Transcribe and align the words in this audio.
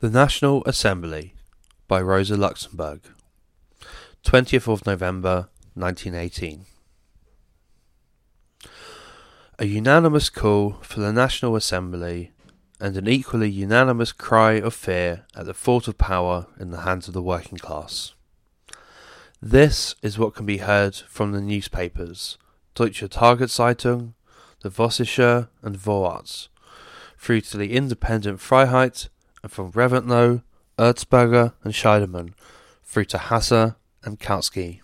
The 0.00 0.10
National 0.10 0.62
Assembly 0.66 1.32
by 1.88 2.02
Rosa 2.02 2.36
Luxemburg, 2.36 3.00
20th 4.26 4.70
of 4.70 4.84
November 4.84 5.48
1918. 5.72 6.66
A 9.58 9.64
unanimous 9.64 10.28
call 10.28 10.76
for 10.82 11.00
the 11.00 11.14
National 11.14 11.56
Assembly 11.56 12.32
and 12.78 12.94
an 12.98 13.08
equally 13.08 13.48
unanimous 13.48 14.12
cry 14.12 14.52
of 14.60 14.74
fear 14.74 15.24
at 15.34 15.46
the 15.46 15.54
thought 15.54 15.88
of 15.88 15.96
power 15.96 16.46
in 16.60 16.72
the 16.72 16.82
hands 16.82 17.08
of 17.08 17.14
the 17.14 17.22
working 17.22 17.56
class. 17.56 18.12
This 19.40 19.94
is 20.02 20.18
what 20.18 20.34
can 20.34 20.44
be 20.44 20.58
heard 20.58 20.94
from 20.94 21.32
the 21.32 21.40
newspapers, 21.40 22.36
Deutsche 22.74 23.00
Tageszeitung, 23.08 24.12
the 24.60 24.68
Vossische 24.68 25.48
and 25.62 25.78
Vorwärts, 25.78 26.48
through 27.16 27.40
to 27.40 27.56
the 27.56 27.72
independent 27.72 28.40
Freiheit 28.40 29.08
and 29.42 29.52
from 29.52 29.72
Reventlow, 29.72 30.42
Erzberger 30.78 31.52
and 31.62 31.72
Scheidemann 31.72 32.34
through 32.84 33.06
to 33.06 33.18
Haase 33.18 33.76
and 34.04 34.20
Kautsky. 34.20 34.80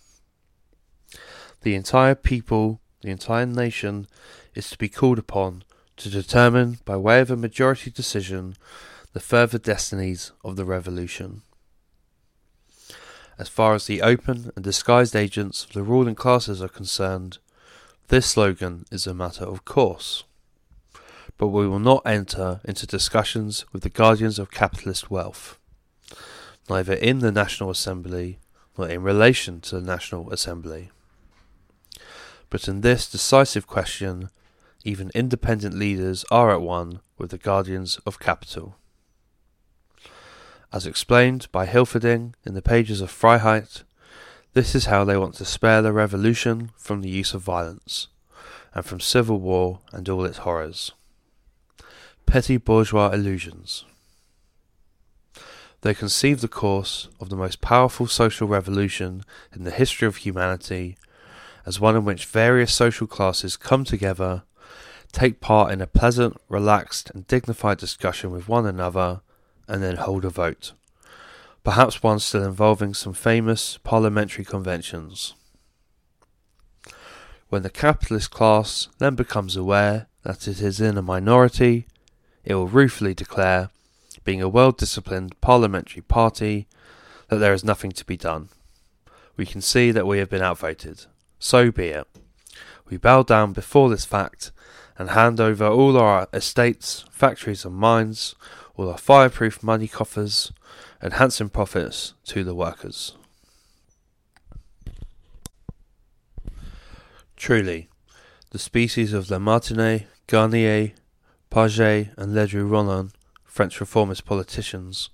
The 1.63 1.75
entire 1.75 2.15
people, 2.15 2.81
the 3.03 3.11
entire 3.11 3.47
nation, 3.47 4.07
is 4.55 4.71
to 4.71 4.79
be 4.79 4.89
called 4.89 5.19
upon 5.19 5.65
to 5.99 6.11
determine, 6.11 6.79
by 6.85 6.97
way 6.97 7.21
of 7.21 7.31
a 7.31 7.37
majority 7.37 7.91
decision, 7.91 8.57
the 9.13 9.21
further 9.21 9.59
destinies 9.59 10.33
of 10.45 10.57
the 10.57 10.65
revolution. 10.65 11.43
As 13.39 13.49
far 13.49 13.75
as 13.75 13.87
the 13.87 14.03
open 14.03 14.51
and 14.55 14.65
disguised 14.65 15.15
agents 15.15 15.65
of 15.65 15.73
the 15.73 15.83
ruling 15.83 16.15
classes 16.15 16.63
are 16.63 16.69
concerned, 16.69 17.39
this 18.09 18.27
slogan 18.27 18.85
is 18.91 19.07
a 19.07 19.15
matter 19.15 19.45
of 19.45 19.65
course 19.65 20.25
but 21.43 21.49
we 21.49 21.67
will 21.67 21.81
not 21.81 22.03
enter 22.07 22.61
into 22.65 22.87
discussions 22.87 23.67
with 23.73 23.83
the 23.83 23.89
guardians 23.89 24.39
of 24.39 24.53
capitalist 24.53 25.11
wealth, 25.11 25.59
neither 26.71 26.93
in 26.93 27.19
the 27.19 27.33
National 27.33 27.69
Assembly 27.69 28.39
nor 28.79 28.89
in 28.89 29.03
relation 29.03 29.61
to 29.61 29.81
the 29.81 29.85
National 29.85 30.31
Assembly. 30.31 30.93
But 32.49 32.69
in 32.69 32.83
this 32.83 33.11
decisive 33.11 33.67
question, 33.67 34.31
even 34.85 35.11
independent 35.17 35.75
leaders 35.75 36.25
are 36.31 36.53
at 36.53 36.63
one 36.63 37.01
with 37.19 37.33
the 37.33 37.39
guardians 37.39 37.99
of 38.07 38.21
capital. 38.21 38.77
As 40.73 40.87
explained 40.87 41.49
by 41.51 41.67
Hilferding 41.67 42.35
in 42.47 42.55
the 42.55 42.63
pages 42.63 43.01
of 43.01 43.11
Freiheit, 43.11 43.83
this 44.55 44.77
is 44.77 44.85
how 44.85 45.03
they 45.03 45.17
want 45.17 45.35
to 45.35 45.45
spare 45.45 45.83
the 45.83 45.93
revolution 45.93 46.71
from 46.77 47.01
the 47.01 47.11
use 47.11 47.35
of 47.35 47.43
violence, 47.43 48.07
and 48.75 48.85
from 48.85 49.01
civil 49.01 49.41
war 49.41 49.81
and 49.91 50.09
all 50.09 50.25
its 50.25 50.39
horrors 50.39 50.93
petty 52.27 52.57
bourgeois 52.57 53.11
illusions. 53.11 53.85
They 55.83 55.95
conceive 55.95 56.41
the 56.41 56.49
course 56.49 57.09
of 57.21 57.29
the 57.29 57.37
most 57.37 57.61
powerful 57.61 58.07
social 58.07 58.47
revolution 58.47 59.25
in 59.53 59.65
the 59.65 59.71
history 59.71 60.07
of 60.07 60.17
humanity 60.17 60.97
as 61.67 61.81
one 61.81 61.97
in 61.97 62.05
which 62.05 62.27
various 62.27 62.73
social 62.73 63.07
classes 63.07 63.57
come 63.57 63.85
together, 63.85 64.43
take 65.13 65.41
part 65.41 65.73
in 65.73 65.81
a 65.81 65.87
pleasant, 65.87 66.37
relaxed, 66.49 67.11
and 67.11 67.27
dignified 67.27 67.79
discussion 67.79 68.31
with 68.31 68.49
one 68.49 68.67
another, 68.67 69.21
and 69.69 69.83
then 69.83 69.97
hold 69.97 70.25
a 70.25 70.31
vote. 70.31 70.73
Perhaps 71.65 72.03
one 72.03 72.19
still 72.19 72.45
involving 72.45 72.95
some 72.95 73.13
famous 73.13 73.79
parliamentary 73.79 74.45
conventions. 74.45 75.35
When 77.49 77.63
the 77.63 77.71
capitalist 77.71 78.31
class 78.31 78.89
then 78.99 79.15
becomes 79.15 79.57
aware 79.57 80.07
that 80.23 80.49
it 80.49 80.61
is 80.61 80.81
in 80.81 80.97
a 80.97 81.03
minority, 81.03 81.87
it 82.45 82.55
will 82.55 82.69
ruefully 82.69 83.15
declare, 83.15 83.71
being 84.25 84.43
a 84.43 84.49
well 84.49 84.73
disciplined 84.73 85.41
parliamentary 85.41 86.03
party, 86.03 86.67
that 87.29 87.39
there 87.39 87.55
is 87.55 87.65
nothing 87.65 87.93
to 87.93 88.05
be 88.05 88.17
done. 88.17 88.49
We 89.37 89.47
can 89.47 89.61
see 89.61 89.91
that 89.91 90.07
we 90.07 90.19
have 90.19 90.31
been 90.31 90.43
outvoted. 90.43 91.07
So 91.39 91.71
be 91.71 91.89
it. 91.89 92.07
We 92.89 92.97
bow 92.97 93.23
down 93.23 93.53
before 93.53 93.89
this 93.89 94.05
fact 94.05 94.53
and 94.99 95.11
hand 95.11 95.41
over 95.41 95.67
all 95.67 95.97
our 95.97 96.29
estates, 96.33 97.05
factories, 97.11 97.65
and 97.65 97.75
mines, 97.75 98.35
all 98.77 98.91
our 98.91 98.99
fireproof 98.99 99.63
money 99.63 99.89
coffers, 99.89 100.53
and 101.01 101.15
handsome 101.15 101.51
profits 101.51 102.15
to 102.27 102.45
the 102.45 102.55
workers. 102.55 103.17
Truly, 107.37 107.89
the 108.51 108.59
species 108.59 109.13
of 109.13 109.27
Lamartine, 109.27 110.05
Garnier, 110.29 110.93
Paget 111.53 112.09
and 112.17 112.35
Ledru 112.35 112.67
Rollin, 112.67 113.13
French 113.45 113.79
reformist 113.79 114.25
politicians. 114.25 115.11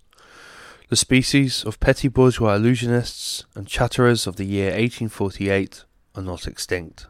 The 0.89 0.95
species 0.95 1.65
of 1.65 1.81
petty 1.81 2.07
bourgeois 2.07 2.57
illusionists 2.57 3.45
and 3.57 3.67
chatterers 3.67 4.25
of 4.25 4.37
the 4.37 4.45
year 4.45 4.67
1848 4.67 5.83
are 6.15 6.23
not 6.23 6.47
extinct. 6.47 7.09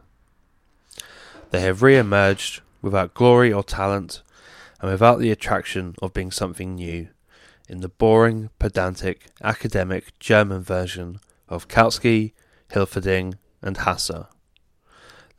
They 1.51 1.61
have 1.61 1.83
re 1.83 1.95
emerged 1.95 2.61
without 2.81 3.13
glory 3.13 3.53
or 3.53 3.61
talent 3.61 4.23
and 4.81 4.89
without 4.89 5.19
the 5.19 5.29
attraction 5.29 5.93
of 6.01 6.11
being 6.11 6.31
something 6.31 6.73
new 6.73 7.09
in 7.67 7.81
the 7.81 7.89
boring, 7.89 8.49
pedantic, 8.57 9.27
academic 9.43 10.17
German 10.17 10.63
version 10.63 11.19
of 11.47 11.67
Kautsky, 11.67 12.31
Hilferding, 12.71 13.35
and 13.61 13.77
Haase 13.77 14.25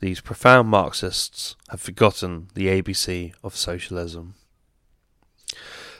these 0.01 0.19
profound 0.19 0.67
Marxists 0.67 1.55
have 1.69 1.79
forgotten 1.79 2.49
the 2.55 2.67
ABC 2.67 3.33
of 3.43 3.55
socialism. 3.55 4.33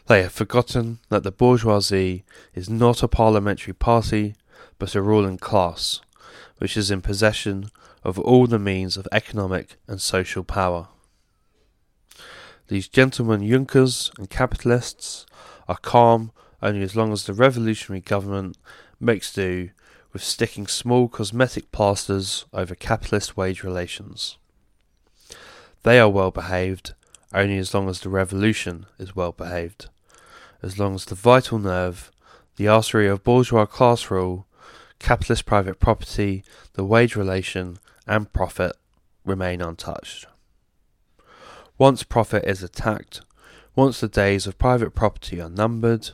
They 0.08 0.24
have 0.24 0.32
forgotten 0.32 1.00
that 1.10 1.22
the 1.22 1.32
bourgeoisie 1.32 2.26
is 2.56 2.68
not 2.70 3.04
a 3.04 3.08
parliamentary 3.08 3.74
party, 3.74 4.36
but 4.80 4.96
a 4.96 5.02
ruling 5.04 5.38
class, 5.38 6.02
which 6.58 6.76
is 6.76 6.90
in 6.90 7.02
possession 7.02 7.70
of 8.04 8.18
all 8.18 8.48
the 8.48 8.58
means 8.58 8.98
of 8.98 9.08
economic 9.12 9.78
and 9.88 10.02
social 10.02 10.44
power. 10.44 10.88
These 12.70 12.88
gentlemen 12.88 13.48
Junkers 13.48 14.12
and 14.18 14.30
capitalists 14.30 15.28
are 15.68 15.78
calm 15.78 16.32
only 16.64 16.82
as 16.82 16.96
long 16.96 17.14
as 17.14 17.26
the 17.26 17.34
revolutionary 17.34 18.02
government 18.02 18.58
makes 19.00 19.32
do 19.32 19.70
with 20.14 20.24
sticking 20.24 20.68
small 20.68 21.08
cosmetic 21.08 21.72
plasters 21.72 22.46
over 22.54 22.76
capitalist 22.76 23.38
wage 23.38 23.64
relations. 23.64 24.38
They 25.84 26.00
are 26.00 26.10
well 26.10 26.32
behaved 26.32 26.94
only 27.34 27.58
as 27.58 27.74
long 27.74 27.90
as 27.90 28.02
the 28.02 28.10
revolution 28.10 28.86
is 29.00 29.16
well 29.16 29.32
behaved, 29.32 29.88
as 30.62 30.78
long 30.78 30.96
as 30.96 31.06
the 31.06 31.16
vital 31.16 31.60
nerve, 31.60 32.12
the 32.58 32.68
artery 32.68 33.08
of 33.08 33.24
bourgeois 33.24 33.66
class 33.66 34.12
rule, 34.12 34.46
capitalist 35.00 35.46
private 35.46 35.80
property, 35.80 36.44
the 36.74 36.84
wage 36.84 37.16
relation, 37.16 37.80
and 38.06 38.32
profit 38.34 38.74
remain 39.26 39.62
untouched. 39.62 40.28
Once 41.78 42.04
profit 42.04 42.44
is 42.46 42.62
attacked, 42.62 43.22
once 43.76 44.02
the 44.02 44.08
days 44.08 44.46
of 44.46 44.58
private 44.58 44.92
property 44.94 45.42
are 45.42 45.50
numbered, 45.50 46.12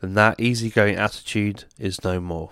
then 0.00 0.14
that 0.14 0.38
easygoing 0.38 0.96
attitude 0.96 1.64
is 1.78 2.04
no 2.04 2.20
more. 2.20 2.50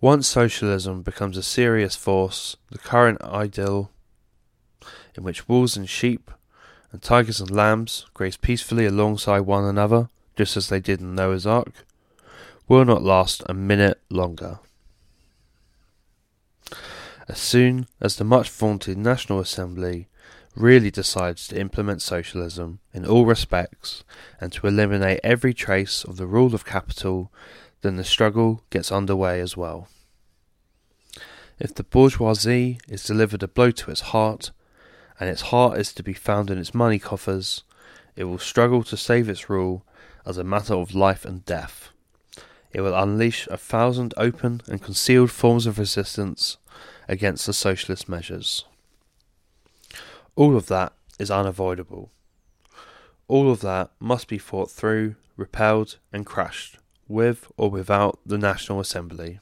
Once 0.00 0.26
socialism 0.26 1.02
becomes 1.02 1.38
a 1.38 1.42
serious 1.42 1.96
force, 1.96 2.56
the 2.70 2.78
current 2.78 3.20
ideal 3.22 3.90
in 5.14 5.24
which 5.24 5.48
wolves 5.48 5.76
and 5.76 5.88
sheep 5.88 6.30
and 6.92 7.00
tigers 7.00 7.40
and 7.40 7.50
lambs 7.50 8.04
graze 8.12 8.36
peacefully 8.36 8.84
alongside 8.84 9.40
one 9.40 9.64
another, 9.64 10.10
just 10.36 10.56
as 10.56 10.68
they 10.68 10.80
did 10.80 11.00
in 11.00 11.14
Noah's 11.14 11.46
Ark, 11.46 11.86
will 12.68 12.84
not 12.84 13.02
last 13.02 13.42
a 13.46 13.54
minute 13.54 14.00
longer. 14.10 14.58
As 17.26 17.38
soon 17.38 17.86
as 18.00 18.16
the 18.16 18.24
much 18.24 18.50
vaunted 18.50 18.98
National 18.98 19.40
Assembly 19.40 20.08
really 20.54 20.90
decides 20.90 21.48
to 21.48 21.60
implement 21.60 22.00
socialism 22.02 22.80
in 22.92 23.06
all 23.06 23.24
respects 23.24 24.04
and 24.40 24.52
to 24.52 24.66
eliminate 24.66 25.20
every 25.24 25.52
trace 25.52 26.04
of 26.04 26.16
the 26.16 26.26
rule 26.26 26.54
of 26.54 26.64
capital 26.64 27.32
then 27.82 27.96
the 27.96 28.04
struggle 28.04 28.62
gets 28.70 28.90
underway 28.90 29.40
as 29.40 29.56
well. 29.56 29.88
If 31.58 31.74
the 31.74 31.84
bourgeoisie 31.84 32.80
is 32.88 33.04
delivered 33.04 33.42
a 33.42 33.48
blow 33.48 33.70
to 33.70 33.90
its 33.90 34.00
heart, 34.12 34.50
and 35.18 35.30
its 35.30 35.42
heart 35.42 35.78
is 35.78 35.92
to 35.94 36.02
be 36.02 36.12
found 36.12 36.50
in 36.50 36.58
its 36.58 36.74
money 36.74 36.98
coffers, 36.98 37.64
it 38.14 38.24
will 38.24 38.38
struggle 38.38 38.82
to 38.84 38.96
save 38.96 39.28
its 39.28 39.48
rule 39.48 39.84
as 40.26 40.36
a 40.36 40.44
matter 40.44 40.74
of 40.74 40.94
life 40.94 41.24
and 41.24 41.44
death. 41.44 41.90
It 42.72 42.82
will 42.82 42.94
unleash 42.94 43.46
a 43.46 43.56
thousand 43.56 44.12
open 44.16 44.60
and 44.66 44.82
concealed 44.82 45.30
forms 45.30 45.66
of 45.66 45.78
resistance 45.78 46.58
against 47.08 47.46
the 47.46 47.54
socialist 47.54 48.08
measures. 48.08 48.64
All 50.34 50.56
of 50.56 50.66
that 50.66 50.92
is 51.18 51.30
unavoidable. 51.30 52.10
All 53.28 53.50
of 53.50 53.60
that 53.60 53.90
must 53.98 54.28
be 54.28 54.38
fought 54.38 54.70
through, 54.70 55.14
repelled, 55.36 55.96
and 56.12 56.26
crushed 56.26 56.78
with 57.08 57.50
or 57.56 57.70
without 57.70 58.18
the 58.24 58.38
National 58.38 58.80
Assembly. 58.80 59.40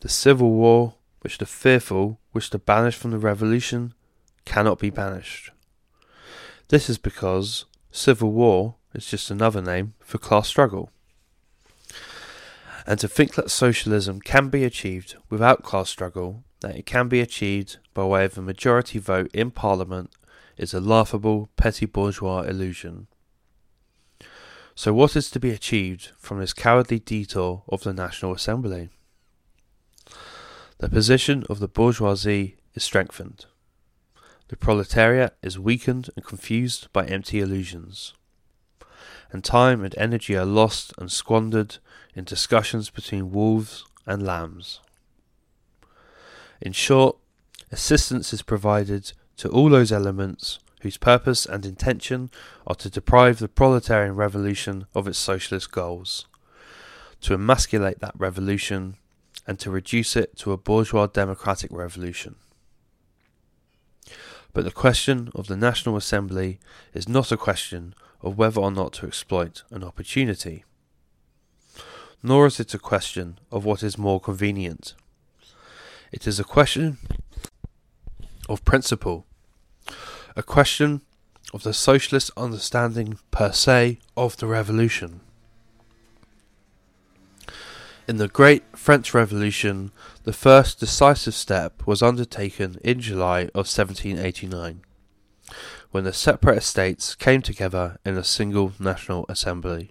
The 0.00 0.08
civil 0.08 0.50
war, 0.50 0.94
which 1.20 1.38
the 1.38 1.46
fearful 1.46 2.20
wish 2.32 2.50
to 2.50 2.58
banish 2.58 2.96
from 2.96 3.12
the 3.12 3.18
revolution, 3.18 3.94
cannot 4.44 4.78
be 4.78 4.90
banished. 4.90 5.50
This 6.68 6.90
is 6.90 6.98
because 6.98 7.64
civil 7.90 8.32
war 8.32 8.74
is 8.94 9.06
just 9.06 9.30
another 9.30 9.62
name 9.62 9.94
for 10.00 10.18
class 10.18 10.48
struggle. 10.48 10.90
And 12.86 13.00
to 13.00 13.08
think 13.08 13.34
that 13.34 13.50
socialism 13.50 14.20
can 14.20 14.48
be 14.48 14.64
achieved 14.64 15.16
without 15.28 15.64
class 15.64 15.90
struggle, 15.90 16.44
that 16.60 16.76
it 16.76 16.86
can 16.86 17.08
be 17.08 17.20
achieved 17.20 17.78
by 17.94 18.04
way 18.04 18.24
of 18.24 18.38
a 18.38 18.42
majority 18.42 18.98
vote 18.98 19.30
in 19.34 19.50
Parliament, 19.50 20.10
is 20.56 20.72
a 20.72 20.80
laughable 20.80 21.50
petty 21.56 21.86
bourgeois 21.86 22.42
illusion. 22.42 23.08
So, 24.78 24.92
what 24.92 25.16
is 25.16 25.30
to 25.30 25.40
be 25.40 25.52
achieved 25.52 26.10
from 26.18 26.38
this 26.38 26.52
cowardly 26.52 26.98
detour 26.98 27.64
of 27.66 27.82
the 27.82 27.94
National 27.94 28.34
Assembly? 28.34 28.90
The 30.78 30.90
position 30.90 31.46
of 31.48 31.60
the 31.60 31.66
bourgeoisie 31.66 32.58
is 32.74 32.84
strengthened. 32.84 33.46
The 34.48 34.56
proletariat 34.58 35.34
is 35.42 35.58
weakened 35.58 36.10
and 36.14 36.22
confused 36.22 36.92
by 36.92 37.06
empty 37.06 37.40
illusions. 37.40 38.12
And 39.32 39.42
time 39.42 39.82
and 39.82 39.96
energy 39.96 40.36
are 40.36 40.44
lost 40.44 40.92
and 40.98 41.10
squandered 41.10 41.78
in 42.14 42.24
discussions 42.24 42.90
between 42.90 43.32
wolves 43.32 43.86
and 44.04 44.26
lambs. 44.26 44.80
In 46.60 46.72
short, 46.72 47.16
assistance 47.72 48.34
is 48.34 48.42
provided 48.42 49.14
to 49.38 49.48
all 49.48 49.70
those 49.70 49.90
elements 49.90 50.58
whose 50.86 50.96
purpose 50.96 51.44
and 51.44 51.66
intention 51.66 52.30
are 52.64 52.76
to 52.76 52.88
deprive 52.88 53.40
the 53.40 53.48
proletarian 53.48 54.14
revolution 54.14 54.86
of 54.94 55.08
its 55.08 55.18
socialist 55.18 55.72
goals, 55.72 56.26
to 57.20 57.34
emasculate 57.34 57.98
that 57.98 58.14
revolution, 58.16 58.94
and 59.48 59.58
to 59.58 59.68
reduce 59.68 60.14
it 60.14 60.36
to 60.36 60.52
a 60.52 60.56
bourgeois 60.56 61.08
democratic 61.08 61.72
revolution. 61.72 62.36
But 64.52 64.62
the 64.62 64.70
question 64.70 65.28
of 65.34 65.48
the 65.48 65.56
National 65.56 65.96
Assembly 65.96 66.60
is 66.94 67.08
not 67.08 67.32
a 67.32 67.36
question 67.36 67.92
of 68.22 68.38
whether 68.38 68.60
or 68.60 68.70
not 68.70 68.92
to 68.92 69.06
exploit 69.06 69.64
an 69.72 69.82
opportunity, 69.82 70.64
nor 72.22 72.46
is 72.46 72.60
it 72.60 72.72
a 72.74 72.78
question 72.78 73.40
of 73.50 73.64
what 73.64 73.82
is 73.82 73.98
more 73.98 74.20
convenient. 74.20 74.94
It 76.12 76.28
is 76.28 76.38
a 76.38 76.44
question 76.44 76.98
of 78.48 78.64
principle 78.64 79.26
a 80.36 80.42
question 80.42 81.00
of 81.54 81.62
the 81.62 81.72
socialist 81.72 82.30
understanding 82.36 83.18
per 83.30 83.50
se 83.52 83.98
of 84.16 84.36
the 84.36 84.46
revolution. 84.46 85.20
In 88.06 88.18
the 88.18 88.28
Great 88.28 88.62
French 88.76 89.14
Revolution, 89.14 89.90
the 90.24 90.34
first 90.34 90.78
decisive 90.78 91.34
step 91.34 91.86
was 91.86 92.02
undertaken 92.02 92.76
in 92.84 93.00
July 93.00 93.44
of 93.54 93.66
1789, 93.66 94.82
when 95.90 96.04
the 96.04 96.12
separate 96.12 96.58
estates 96.58 97.14
came 97.14 97.40
together 97.40 97.98
in 98.04 98.16
a 98.16 98.22
single 98.22 98.74
national 98.78 99.24
assembly. 99.28 99.90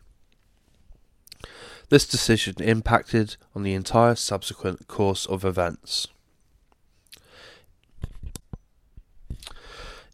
This 1.90 2.08
decision 2.08 2.56
impacted 2.60 3.36
on 3.56 3.64
the 3.64 3.74
entire 3.74 4.16
subsequent 4.16 4.88
course 4.88 5.26
of 5.26 5.44
events. 5.44 6.08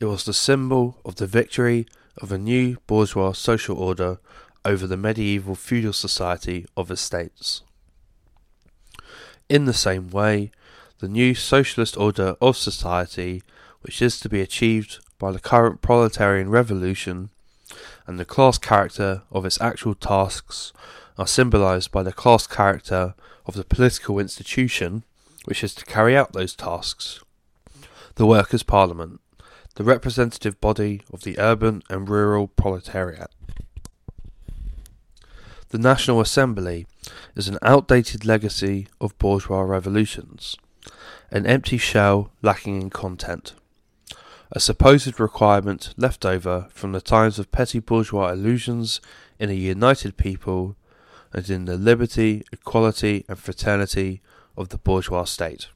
It 0.01 0.05
was 0.05 0.23
the 0.23 0.33
symbol 0.33 0.97
of 1.05 1.17
the 1.17 1.27
victory 1.27 1.85
of 2.17 2.31
a 2.31 2.39
new 2.39 2.77
bourgeois 2.87 3.33
social 3.33 3.77
order 3.77 4.17
over 4.65 4.87
the 4.87 4.97
medieval 4.97 5.53
feudal 5.53 5.93
society 5.93 6.65
of 6.75 6.89
estates. 6.89 7.61
In 9.47 9.65
the 9.65 9.75
same 9.75 10.09
way, 10.09 10.49
the 11.01 11.07
new 11.07 11.35
socialist 11.35 11.95
order 11.97 12.35
of 12.41 12.57
society, 12.57 13.43
which 13.81 14.01
is 14.01 14.19
to 14.21 14.27
be 14.27 14.41
achieved 14.41 14.97
by 15.19 15.31
the 15.31 15.39
current 15.39 15.83
proletarian 15.83 16.49
revolution, 16.49 17.29
and 18.07 18.19
the 18.19 18.25
class 18.25 18.57
character 18.57 19.21
of 19.29 19.45
its 19.45 19.61
actual 19.61 19.93
tasks 19.93 20.73
are 21.19 21.27
symbolized 21.27 21.91
by 21.91 22.01
the 22.01 22.11
class 22.11 22.47
character 22.47 23.13
of 23.45 23.53
the 23.53 23.63
political 23.63 24.17
institution 24.17 25.03
which 25.45 25.63
is 25.63 25.75
to 25.75 25.85
carry 25.85 26.17
out 26.17 26.33
those 26.33 26.55
tasks 26.55 27.19
the 28.15 28.25
Workers' 28.25 28.63
Parliament 28.63 29.21
the 29.75 29.83
representative 29.83 30.59
body 30.59 31.01
of 31.11 31.23
the 31.23 31.39
urban 31.39 31.81
and 31.89 32.09
rural 32.09 32.47
proletariat. 32.47 33.31
The 35.69 35.77
National 35.77 36.19
Assembly 36.19 36.85
is 37.35 37.47
an 37.47 37.57
outdated 37.61 38.25
legacy 38.25 38.87
of 38.99 39.17
bourgeois 39.17 39.61
revolutions, 39.61 40.57
an 41.31 41.45
empty 41.45 41.77
shell 41.77 42.31
lacking 42.41 42.81
in 42.81 42.89
content, 42.89 43.53
a 44.51 44.59
supposed 44.59 45.17
requirement 45.17 45.93
left 45.95 46.25
over 46.25 46.67
from 46.71 46.91
the 46.91 46.99
times 46.99 47.39
of 47.39 47.53
petty 47.53 47.79
bourgeois 47.79 48.31
illusions 48.31 48.99
in 49.39 49.49
a 49.49 49.53
united 49.53 50.17
people 50.17 50.75
and 51.31 51.49
in 51.49 51.63
the 51.63 51.77
liberty, 51.77 52.43
equality, 52.51 53.23
and 53.29 53.39
fraternity 53.39 54.21
of 54.57 54.69
the 54.69 54.77
bourgeois 54.77 55.23
state. 55.23 55.69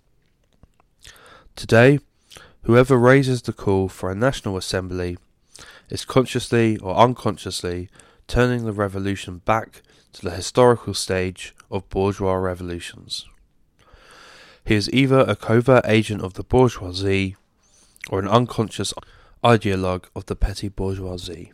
Today, 1.55 1.99
Whoever 2.65 2.97
raises 2.97 3.43
the 3.43 3.53
call 3.53 3.89
for 3.89 4.09
a 4.09 4.15
National 4.15 4.57
Assembly 4.57 5.19
is 5.91 6.03
consciously 6.03 6.77
or 6.77 6.95
unconsciously 6.95 7.89
turning 8.27 8.65
the 8.65 8.71
revolution 8.71 9.43
back 9.45 9.83
to 10.13 10.23
the 10.23 10.31
historical 10.31 10.95
stage 10.95 11.53
of 11.69 11.87
bourgeois 11.89 12.33
revolutions. 12.33 13.27
He 14.65 14.73
is 14.73 14.91
either 14.91 15.19
a 15.19 15.35
covert 15.35 15.85
agent 15.85 16.23
of 16.23 16.33
the 16.33 16.43
bourgeoisie 16.43 17.35
or 18.09 18.17
an 18.19 18.27
unconscious 18.27 18.95
ideologue 19.43 20.05
of 20.15 20.25
the 20.25 20.35
petty 20.35 20.67
bourgeoisie. 20.67 21.53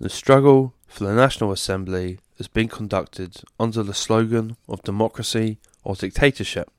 The 0.00 0.08
struggle 0.08 0.72
for 0.86 1.04
the 1.04 1.14
National 1.14 1.52
Assembly 1.52 2.20
has 2.38 2.48
been 2.48 2.68
conducted 2.68 3.42
under 3.60 3.82
the 3.82 3.92
slogan 3.92 4.56
of 4.66 4.82
democracy 4.82 5.58
or 5.84 5.94
dictatorship. 5.94 6.70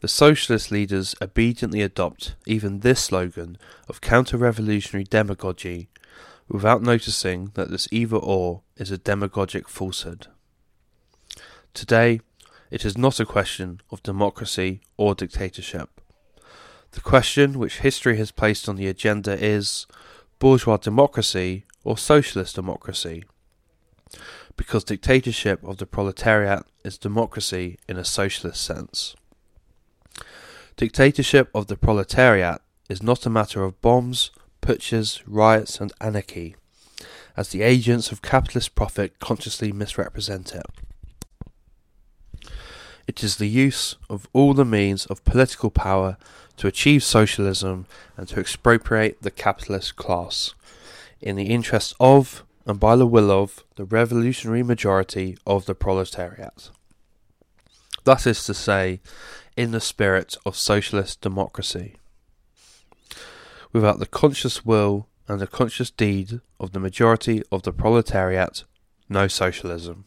The 0.00 0.08
socialist 0.08 0.70
leaders 0.70 1.16
obediently 1.20 1.82
adopt 1.82 2.36
even 2.46 2.80
this 2.80 3.02
slogan 3.02 3.58
of 3.88 4.00
counter 4.00 4.36
revolutionary 4.36 5.04
demagogy 5.04 5.88
without 6.48 6.82
noticing 6.82 7.50
that 7.54 7.70
this 7.70 7.88
either 7.90 8.16
or 8.16 8.62
is 8.76 8.92
a 8.92 8.98
demagogic 8.98 9.68
falsehood. 9.68 10.28
Today, 11.74 12.20
it 12.70 12.84
is 12.84 12.96
not 12.96 13.18
a 13.18 13.26
question 13.26 13.80
of 13.90 14.02
democracy 14.02 14.80
or 14.96 15.14
dictatorship. 15.14 16.00
The 16.92 17.00
question 17.00 17.58
which 17.58 17.80
history 17.80 18.16
has 18.18 18.30
placed 18.30 18.68
on 18.68 18.76
the 18.76 18.86
agenda 18.86 19.32
is 19.32 19.86
bourgeois 20.38 20.76
democracy 20.76 21.64
or 21.82 21.98
socialist 21.98 22.54
democracy? 22.54 23.24
Because 24.56 24.84
dictatorship 24.84 25.62
of 25.64 25.78
the 25.78 25.86
proletariat 25.86 26.64
is 26.84 26.98
democracy 26.98 27.78
in 27.88 27.96
a 27.96 28.04
socialist 28.04 28.62
sense. 28.62 29.16
Dictatorship 30.78 31.50
of 31.56 31.66
the 31.66 31.76
proletariat 31.76 32.60
is 32.88 33.02
not 33.02 33.26
a 33.26 33.30
matter 33.30 33.64
of 33.64 33.80
bombs, 33.80 34.30
putsches, 34.62 35.20
riots, 35.26 35.80
and 35.80 35.92
anarchy, 36.00 36.54
as 37.36 37.48
the 37.48 37.62
agents 37.62 38.12
of 38.12 38.22
capitalist 38.22 38.76
profit 38.76 39.18
consciously 39.18 39.72
misrepresent 39.72 40.54
it. 40.54 40.66
It 43.08 43.24
is 43.24 43.38
the 43.38 43.48
use 43.48 43.96
of 44.08 44.28
all 44.32 44.54
the 44.54 44.64
means 44.64 45.04
of 45.06 45.24
political 45.24 45.68
power 45.68 46.16
to 46.58 46.68
achieve 46.68 47.02
socialism 47.02 47.86
and 48.16 48.28
to 48.28 48.38
expropriate 48.38 49.20
the 49.20 49.32
capitalist 49.32 49.96
class, 49.96 50.54
in 51.20 51.34
the 51.34 51.46
interest 51.46 51.92
of 51.98 52.44
and 52.66 52.78
by 52.78 52.94
the 52.94 53.04
will 53.04 53.32
of 53.32 53.64
the 53.74 53.84
revolutionary 53.84 54.62
majority 54.62 55.36
of 55.44 55.66
the 55.66 55.74
proletariat. 55.74 56.70
That 58.04 58.28
is 58.28 58.44
to 58.44 58.54
say, 58.54 59.00
in 59.58 59.72
the 59.72 59.80
spirit 59.80 60.36
of 60.46 60.54
socialist 60.54 61.20
democracy. 61.20 61.96
Without 63.72 63.98
the 63.98 64.06
conscious 64.06 64.64
will 64.64 65.08
and 65.26 65.40
the 65.40 65.48
conscious 65.48 65.90
deed 65.90 66.40
of 66.60 66.70
the 66.70 66.78
majority 66.78 67.42
of 67.50 67.64
the 67.64 67.72
proletariat, 67.72 68.62
no 69.08 69.26
socialism. 69.26 70.04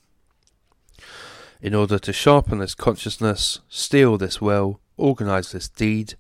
In 1.62 1.76
order 1.76 2.00
to 2.00 2.14
sharpen 2.14 2.60
this 2.60 2.74
consciousness, 2.74 3.60
steel 3.68 4.18
this 4.18 4.40
will, 4.40 4.80
organize 4.96 5.52
this 5.52 5.68
deed, 5.68 6.14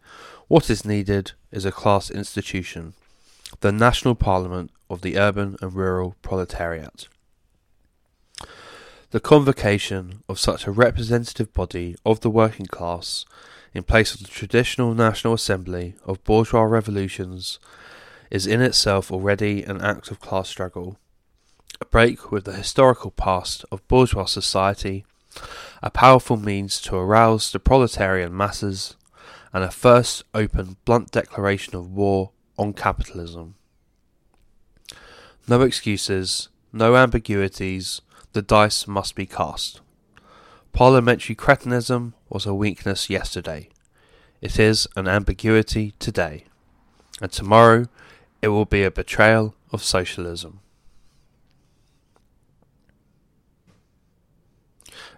what 0.49 0.69
is 0.69 0.83
needed 0.83 1.31
is 1.53 1.63
a 1.63 1.71
class 1.71 2.11
institution, 2.11 2.95
the 3.61 3.71
national 3.71 4.15
parliament 4.15 4.71
of 4.89 4.99
the 4.99 5.17
urban 5.17 5.55
and 5.61 5.73
rural 5.73 6.17
proletariat. 6.21 7.07
The 9.11 9.19
convocation 9.19 10.23
of 10.29 10.39
such 10.39 10.65
a 10.65 10.71
representative 10.71 11.51
body 11.51 11.97
of 12.05 12.21
the 12.21 12.29
working 12.29 12.65
class 12.65 13.25
in 13.73 13.83
place 13.83 14.13
of 14.15 14.21
the 14.21 14.29
traditional 14.29 14.93
National 14.93 15.33
Assembly 15.33 15.95
of 16.05 16.23
bourgeois 16.23 16.61
revolutions 16.61 17.59
is 18.29 18.47
in 18.47 18.61
itself 18.61 19.11
already 19.11 19.63
an 19.63 19.81
act 19.81 20.11
of 20.11 20.21
class 20.21 20.47
struggle, 20.47 20.97
a 21.81 21.85
break 21.85 22.31
with 22.31 22.45
the 22.45 22.53
historical 22.53 23.11
past 23.11 23.65
of 23.69 23.85
bourgeois 23.89 24.23
society, 24.23 25.03
a 25.83 25.91
powerful 25.91 26.37
means 26.37 26.79
to 26.79 26.95
arouse 26.95 27.51
the 27.51 27.59
proletarian 27.59 28.35
masses, 28.35 28.95
and 29.51 29.61
a 29.61 29.71
first 29.71 30.23
open, 30.33 30.77
blunt 30.85 31.11
declaration 31.11 31.75
of 31.75 31.91
war 31.91 32.31
on 32.57 32.71
capitalism. 32.71 33.55
No 35.49 35.63
excuses, 35.63 36.47
no 36.71 36.95
ambiguities, 36.95 37.99
the 38.33 38.41
dice 38.41 38.87
must 38.87 39.15
be 39.15 39.25
cast. 39.25 39.81
Parliamentary 40.73 41.35
cretinism 41.35 42.13
was 42.29 42.45
a 42.45 42.53
weakness 42.53 43.09
yesterday. 43.09 43.69
It 44.41 44.57
is 44.57 44.87
an 44.95 45.07
ambiguity 45.07 45.93
today. 45.99 46.45
And 47.21 47.31
tomorrow 47.31 47.87
it 48.41 48.47
will 48.47 48.65
be 48.65 48.83
a 48.83 48.91
betrayal 48.91 49.55
of 49.71 49.83
socialism. 49.83 50.61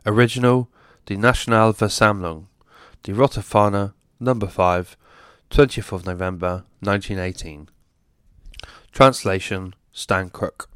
Original 0.05 0.69
Die 1.05 1.15
Nationalversammlung, 1.15 2.47
Die 3.03 3.13
Rote 3.13 3.41
Fahne, 3.41 3.93
Number 4.19 4.47
5, 4.47 4.97
20th 5.49 5.91
of 5.91 6.05
November 6.05 6.65
1918. 6.81 7.69
Translation 8.91 9.75
Stan 9.91 10.29
Crook. 10.29 10.69